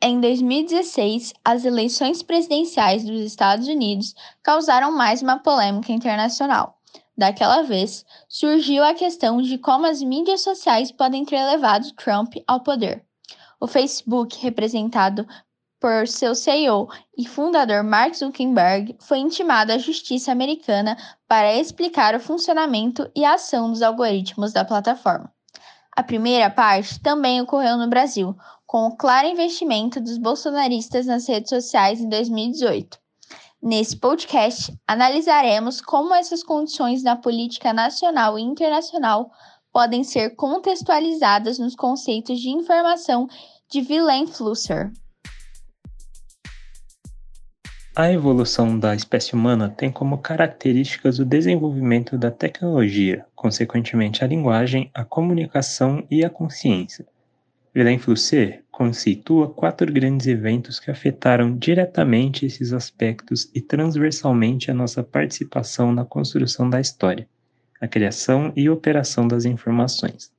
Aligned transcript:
Em 0.00 0.20
2016, 0.20 1.34
as 1.44 1.64
eleições 1.64 2.22
presidenciais 2.22 3.04
dos 3.04 3.20
Estados 3.20 3.66
Unidos 3.66 4.14
causaram 4.44 4.92
mais 4.92 5.22
uma 5.22 5.40
polêmica 5.40 5.90
internacional. 5.90 6.78
Daquela 7.16 7.62
vez, 7.62 8.04
surgiu 8.28 8.84
a 8.84 8.94
questão 8.94 9.42
de 9.42 9.58
como 9.58 9.86
as 9.86 10.00
mídias 10.00 10.42
sociais 10.42 10.92
podem 10.92 11.24
ter 11.24 11.44
levado 11.44 11.92
Trump 11.94 12.34
ao 12.46 12.60
poder. 12.60 13.04
O 13.58 13.66
Facebook, 13.66 14.38
representado 14.40 15.26
por 15.80 16.06
seu 16.06 16.32
CEO 16.32 16.88
e 17.16 17.26
fundador 17.26 17.82
Mark 17.82 18.14
Zuckerberg, 18.14 18.96
foi 19.00 19.18
intimado 19.18 19.72
à 19.72 19.78
justiça 19.78 20.30
americana 20.30 20.96
para 21.26 21.56
explicar 21.56 22.14
o 22.14 22.20
funcionamento 22.20 23.10
e 23.16 23.24
a 23.24 23.34
ação 23.34 23.72
dos 23.72 23.82
algoritmos 23.82 24.52
da 24.52 24.64
plataforma. 24.64 25.32
A 25.90 26.04
primeira 26.04 26.48
parte 26.48 27.00
também 27.00 27.40
ocorreu 27.40 27.76
no 27.76 27.88
Brasil, 27.88 28.36
com 28.68 28.86
o 28.86 28.94
claro 28.94 29.26
investimento 29.26 29.98
dos 29.98 30.18
bolsonaristas 30.18 31.06
nas 31.06 31.26
redes 31.26 31.48
sociais 31.48 32.02
em 32.02 32.08
2018. 32.10 32.98
Nesse 33.62 33.96
podcast, 33.96 34.78
analisaremos 34.86 35.80
como 35.80 36.14
essas 36.14 36.42
condições 36.42 37.02
na 37.02 37.16
política 37.16 37.72
nacional 37.72 38.38
e 38.38 38.42
internacional 38.42 39.30
podem 39.72 40.04
ser 40.04 40.36
contextualizadas 40.36 41.58
nos 41.58 41.74
conceitos 41.74 42.38
de 42.40 42.50
informação 42.50 43.26
de 43.70 43.80
Willem 43.80 44.26
Flusser. 44.26 44.92
A 47.96 48.12
evolução 48.12 48.78
da 48.78 48.94
espécie 48.94 49.34
humana 49.34 49.70
tem 49.70 49.90
como 49.90 50.18
características 50.18 51.18
o 51.18 51.24
desenvolvimento 51.24 52.18
da 52.18 52.30
tecnologia, 52.30 53.24
consequentemente 53.34 54.22
a 54.22 54.26
linguagem, 54.26 54.90
a 54.92 55.06
comunicação 55.06 56.06
e 56.10 56.22
a 56.22 56.28
consciência. 56.28 57.06
Flusser 57.98 58.64
conceitua 58.70 59.48
quatro 59.48 59.92
grandes 59.92 60.26
eventos 60.26 60.80
que 60.80 60.90
afetaram 60.90 61.56
diretamente 61.56 62.46
esses 62.46 62.72
aspectos 62.72 63.50
e 63.54 63.60
transversalmente 63.60 64.70
a 64.70 64.74
nossa 64.74 65.02
participação 65.02 65.92
na 65.92 66.04
construção 66.04 66.68
da 66.68 66.80
história, 66.80 67.28
a 67.80 67.86
criação 67.86 68.52
e 68.56 68.68
operação 68.68 69.28
das 69.28 69.44
informações. 69.44 70.32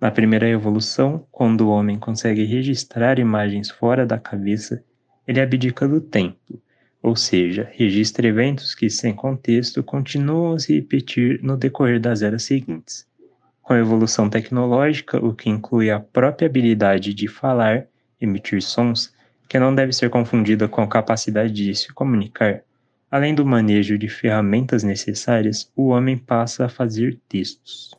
Na 0.00 0.10
primeira 0.10 0.48
evolução, 0.48 1.26
quando 1.30 1.62
o 1.62 1.70
homem 1.70 1.98
consegue 1.98 2.44
registrar 2.44 3.18
imagens 3.18 3.70
fora 3.70 4.04
da 4.06 4.18
cabeça, 4.18 4.82
ele 5.26 5.40
abdica 5.40 5.86
do 5.86 6.00
tempo 6.00 6.62
ou 7.04 7.14
seja, 7.14 7.70
registra 7.74 8.26
eventos 8.26 8.74
que, 8.74 8.88
sem 8.88 9.12
contexto, 9.12 9.82
continuam 9.82 10.54
a 10.54 10.58
se 10.58 10.74
repetir 10.74 11.38
no 11.42 11.54
decorrer 11.54 12.00
das 12.00 12.22
eras 12.22 12.44
seguintes. 12.44 13.06
Com 13.64 13.72
a 13.72 13.78
evolução 13.78 14.28
tecnológica, 14.28 15.18
o 15.24 15.34
que 15.34 15.48
inclui 15.48 15.90
a 15.90 15.98
própria 15.98 16.46
habilidade 16.46 17.14
de 17.14 17.26
falar, 17.26 17.86
emitir 18.20 18.62
sons, 18.62 19.10
que 19.48 19.58
não 19.58 19.74
deve 19.74 19.92
ser 19.92 20.10
confundida 20.10 20.68
com 20.68 20.82
a 20.82 20.86
capacidade 20.86 21.50
de 21.50 21.74
se 21.74 21.88
comunicar, 21.92 22.60
além 23.10 23.34
do 23.34 23.46
manejo 23.46 23.96
de 23.96 24.06
ferramentas 24.06 24.82
necessárias, 24.82 25.72
o 25.74 25.88
homem 25.88 26.18
passa 26.18 26.66
a 26.66 26.68
fazer 26.68 27.18
textos. 27.26 27.90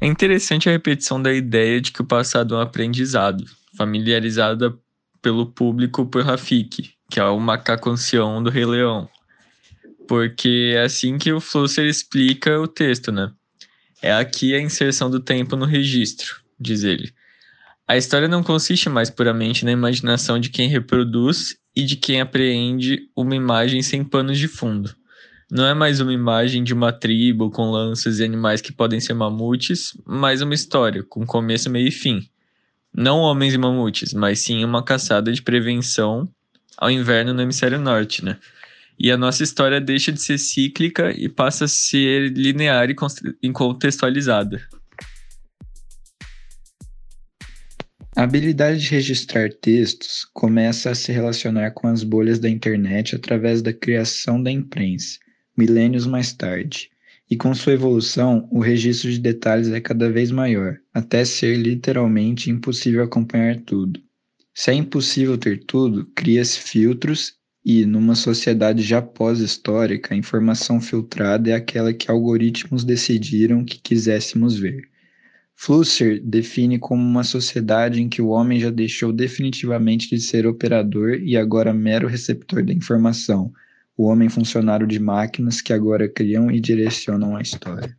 É 0.00 0.06
interessante 0.06 0.70
a 0.70 0.72
repetição 0.72 1.20
da 1.20 1.32
ideia 1.32 1.78
de 1.78 1.92
que 1.92 2.00
o 2.00 2.06
passado 2.06 2.54
é 2.54 2.58
um 2.58 2.60
aprendizado, 2.62 3.44
familiarizada 3.76 4.74
pelo 5.20 5.44
público 5.44 6.06
por 6.06 6.24
Rafik, 6.24 6.90
que 7.10 7.20
é 7.20 7.24
o 7.24 7.38
macaco 7.38 7.90
ancião 7.90 8.42
do 8.42 8.48
Rei 8.48 8.64
Leão. 8.64 9.08
Porque 10.06 10.72
é 10.74 10.82
assim 10.82 11.18
que 11.18 11.32
o 11.32 11.40
Flusser 11.40 11.86
explica 11.86 12.60
o 12.60 12.66
texto, 12.66 13.10
né? 13.10 13.32
É 14.00 14.12
aqui 14.12 14.54
a 14.54 14.60
inserção 14.60 15.10
do 15.10 15.20
tempo 15.20 15.56
no 15.56 15.64
registro, 15.64 16.42
diz 16.58 16.82
ele. 16.82 17.12
A 17.86 17.96
história 17.96 18.28
não 18.28 18.42
consiste 18.42 18.88
mais 18.88 19.10
puramente 19.10 19.64
na 19.64 19.72
imaginação 19.72 20.38
de 20.38 20.50
quem 20.50 20.68
reproduz 20.68 21.56
e 21.74 21.84
de 21.84 21.96
quem 21.96 22.20
apreende 22.20 23.08
uma 23.14 23.34
imagem 23.34 23.82
sem 23.82 24.02
panos 24.04 24.38
de 24.38 24.48
fundo. 24.48 24.94
Não 25.50 25.66
é 25.66 25.74
mais 25.74 26.00
uma 26.00 26.12
imagem 26.12 26.64
de 26.64 26.72
uma 26.72 26.92
tribo 26.92 27.50
com 27.50 27.70
lanças 27.70 28.18
e 28.18 28.24
animais 28.24 28.62
que 28.62 28.72
podem 28.72 28.98
ser 29.00 29.12
mamutes, 29.12 29.92
mas 30.06 30.40
uma 30.40 30.54
história 30.54 31.02
com 31.02 31.26
começo, 31.26 31.68
meio 31.68 31.88
e 31.88 31.90
fim. 31.90 32.26
Não 32.94 33.18
homens 33.18 33.52
e 33.52 33.58
mamutes, 33.58 34.14
mas 34.14 34.40
sim 34.40 34.64
uma 34.64 34.82
caçada 34.82 35.30
de 35.30 35.42
prevenção 35.42 36.28
ao 36.78 36.90
inverno 36.90 37.34
no 37.34 37.42
hemisfério 37.42 37.78
norte, 37.78 38.24
né? 38.24 38.38
E 38.98 39.10
a 39.10 39.16
nossa 39.16 39.42
história 39.42 39.80
deixa 39.80 40.12
de 40.12 40.20
ser 40.20 40.38
cíclica 40.38 41.10
e 41.16 41.28
passa 41.28 41.64
a 41.64 41.68
ser 41.68 42.30
linear 42.32 42.88
e 42.90 43.52
contextualizada. 43.52 44.60
A 48.14 48.24
habilidade 48.24 48.80
de 48.80 48.90
registrar 48.90 49.50
textos 49.50 50.26
começa 50.32 50.90
a 50.90 50.94
se 50.94 51.10
relacionar 51.10 51.70
com 51.70 51.88
as 51.88 52.04
bolhas 52.04 52.38
da 52.38 52.48
internet 52.48 53.16
através 53.16 53.62
da 53.62 53.72
criação 53.72 54.42
da 54.42 54.50
imprensa, 54.50 55.18
milênios 55.56 56.06
mais 56.06 56.32
tarde 56.32 56.92
e 57.32 57.36
com 57.36 57.54
sua 57.54 57.72
evolução, 57.72 58.46
o 58.52 58.60
registro 58.60 59.10
de 59.10 59.18
detalhes 59.18 59.68
é 59.68 59.80
cada 59.80 60.10
vez 60.12 60.30
maior, 60.30 60.78
até 60.92 61.24
ser 61.24 61.56
literalmente 61.56 62.50
impossível 62.50 63.02
acompanhar 63.02 63.56
tudo. 63.62 63.98
Se 64.52 64.70
é 64.70 64.74
impossível 64.74 65.38
ter 65.38 65.64
tudo, 65.64 66.04
cria-se 66.14 66.58
filtros 66.58 67.32
e, 67.64 67.86
numa 67.86 68.14
sociedade 68.14 68.82
já 68.82 69.00
pós-histórica, 69.00 70.14
a 70.14 70.16
informação 70.16 70.80
filtrada 70.80 71.50
é 71.50 71.54
aquela 71.54 71.92
que 71.92 72.10
algoritmos 72.10 72.82
decidiram 72.82 73.64
que 73.64 73.80
quiséssemos 73.80 74.58
ver. 74.58 74.90
Flusser 75.54 76.20
define 76.24 76.78
como 76.78 77.00
uma 77.00 77.22
sociedade 77.22 78.02
em 78.02 78.08
que 78.08 78.20
o 78.20 78.28
homem 78.28 78.58
já 78.58 78.70
deixou 78.70 79.12
definitivamente 79.12 80.08
de 80.10 80.20
ser 80.20 80.44
operador 80.44 81.20
e 81.20 81.36
agora 81.36 81.72
mero 81.72 82.08
receptor 82.08 82.64
da 82.64 82.72
informação, 82.72 83.52
o 83.96 84.08
homem 84.08 84.28
funcionário 84.28 84.86
de 84.86 84.98
máquinas 84.98 85.60
que 85.60 85.72
agora 85.72 86.08
criam 86.08 86.50
e 86.50 86.58
direcionam 86.58 87.36
a 87.36 87.42
história. 87.42 87.96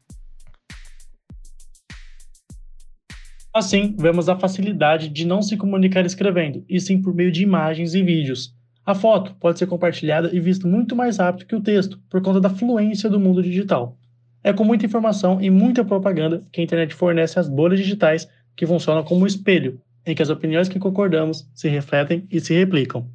Assim, 3.56 3.95
vemos 3.97 4.28
a 4.28 4.38
facilidade 4.38 5.07
de 5.07 5.25
não 5.25 5.41
se 5.41 5.56
comunicar 5.56 6.06
escrevendo, 6.06 6.66
e 6.68 6.81
sim 6.81 7.01
por 7.01 7.13
meio 7.13 7.31
de 7.31 7.44
imagens 7.44 7.94
e 7.94 8.01
vídeos. 8.01 8.53
A 8.85 8.94
foto 8.94 9.33
pode 9.39 9.59
ser 9.59 9.67
compartilhada 9.67 10.29
e 10.33 10.39
vista 10.39 10.67
muito 10.67 10.95
mais 10.95 11.17
rápido 11.17 11.45
que 11.45 11.55
o 11.55 11.61
texto, 11.61 11.99
por 12.09 12.21
conta 12.21 12.41
da 12.41 12.49
fluência 12.49 13.09
do 13.09 13.19
mundo 13.19 13.41
digital. 13.41 13.97
É 14.44 14.51
com 14.51 14.63
muita 14.63 14.85
informação 14.85 15.41
e 15.41 15.49
muita 15.49 15.85
propaganda 15.85 16.44
que 16.51 16.59
a 16.59 16.63
internet 16.63 16.94
fornece 16.94 17.39
as 17.39 17.47
bolhas 17.47 17.79
digitais 17.79 18.27
que 18.55 18.67
funcionam 18.67 19.03
como 19.03 19.23
um 19.23 19.27
espelho, 19.27 19.79
em 20.05 20.13
que 20.13 20.21
as 20.21 20.29
opiniões 20.29 20.67
que 20.67 20.79
concordamos 20.79 21.49
se 21.53 21.69
refletem 21.69 22.27
e 22.29 22.39
se 22.39 22.53
replicam 22.53 23.07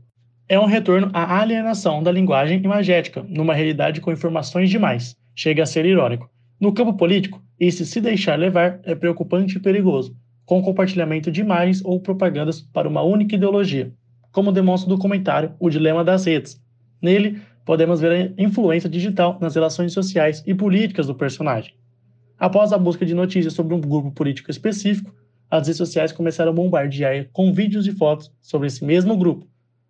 é 0.48 0.58
um 0.58 0.64
retorno 0.64 1.10
à 1.12 1.40
alienação 1.40 2.02
da 2.02 2.10
linguagem 2.10 2.62
imagética, 2.64 3.22
numa 3.28 3.52
realidade 3.52 4.00
com 4.00 4.10
informações 4.10 4.70
demais. 4.70 5.14
Chega 5.36 5.62
a 5.62 5.66
ser 5.66 5.84
irônico. 5.84 6.30
No 6.58 6.72
campo 6.72 6.94
político, 6.94 7.42
esse 7.60 7.84
se 7.84 8.00
deixar 8.00 8.38
levar 8.38 8.80
é 8.82 8.94
preocupante 8.94 9.58
e 9.58 9.60
perigoso, 9.60 10.16
com 10.46 10.62
compartilhamento 10.62 11.30
de 11.30 11.42
imagens 11.42 11.84
ou 11.84 12.00
propagandas 12.00 12.62
para 12.62 12.88
uma 12.88 13.02
única 13.02 13.34
ideologia, 13.34 13.92
como 14.38 14.52
demonstra 14.52 14.88
o 14.88 14.94
documentário 14.94 15.52
O 15.58 15.68
Dilema 15.68 16.04
das 16.04 16.24
Redes. 16.24 16.62
Nele, 17.02 17.40
podemos 17.64 18.00
ver 18.00 18.32
a 18.38 18.40
influência 18.40 18.88
digital 18.88 19.36
nas 19.40 19.56
relações 19.56 19.92
sociais 19.92 20.44
e 20.46 20.54
políticas 20.54 21.08
do 21.08 21.14
personagem. 21.16 21.74
Após 22.38 22.72
a 22.72 22.78
busca 22.78 23.04
de 23.04 23.14
notícias 23.14 23.54
sobre 23.54 23.74
um 23.74 23.80
grupo 23.80 24.12
político 24.12 24.48
específico, 24.48 25.12
as 25.50 25.66
redes 25.66 25.76
sociais 25.76 26.12
começaram 26.12 26.52
a 26.52 26.54
bombardear 26.54 27.28
com 27.32 27.52
vídeos 27.52 27.84
e 27.88 27.90
fotos 27.90 28.30
sobre 28.40 28.68
esse 28.68 28.84
mesmo 28.84 29.16
grupo, 29.16 29.44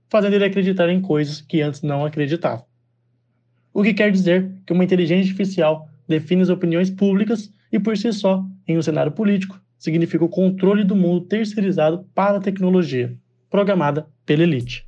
fazendo 0.08 0.32
ele 0.32 0.46
acreditar 0.46 0.88
em 0.88 1.02
coisas 1.02 1.42
que 1.42 1.60
antes 1.60 1.82
não 1.82 2.06
acreditava. 2.06 2.64
O 3.74 3.82
que 3.82 3.92
quer 3.92 4.10
dizer 4.10 4.50
que 4.64 4.72
uma 4.72 4.82
inteligência 4.82 5.30
artificial 5.30 5.90
define 6.08 6.40
as 6.40 6.48
opiniões 6.48 6.88
públicas 6.88 7.52
e, 7.70 7.78
por 7.78 7.98
si 7.98 8.10
só, 8.14 8.42
em 8.66 8.78
um 8.78 8.82
cenário 8.82 9.12
político, 9.12 9.60
significa 9.78 10.24
o 10.24 10.28
controle 10.30 10.84
do 10.84 10.96
mundo 10.96 11.26
terceirizado 11.26 12.06
para 12.14 12.38
a 12.38 12.40
tecnologia, 12.40 13.14
programada 13.50 14.08
pela 14.24 14.42
elite. 14.42 14.87